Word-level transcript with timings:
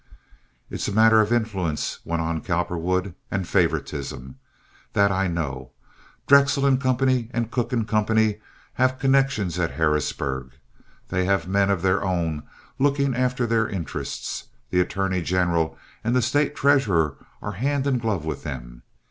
"It's 0.71 0.87
a 0.87 0.91
matter 0.91 1.21
of 1.21 1.31
influence," 1.31 1.99
went 2.03 2.23
on 2.23 2.41
Cowperwood. 2.41 3.13
"And 3.29 3.47
favoritism. 3.47 4.35
That 4.93 5.11
I 5.11 5.27
know. 5.27 5.73
Drexel 6.25 6.75
& 6.77 6.77
Company 6.77 7.29
and 7.35 7.51
Cooke 7.51 7.69
& 7.87 7.87
Company 7.87 8.39
have 8.81 8.97
connections 8.97 9.59
at 9.59 9.69
Harrisburg. 9.73 10.53
They 11.09 11.25
have 11.25 11.47
men 11.47 11.69
of 11.69 11.83
their 11.83 12.03
own 12.03 12.41
looking 12.79 13.15
after 13.15 13.45
their 13.45 13.69
interests. 13.69 14.45
The 14.71 14.79
attorney 14.79 15.21
general 15.21 15.77
and 16.03 16.15
the 16.15 16.23
State 16.23 16.55
treasurer 16.55 17.15
are 17.39 17.51
hand 17.51 17.85
in 17.85 17.99
glove 17.99 18.25
with 18.25 18.41
them. 18.41 18.81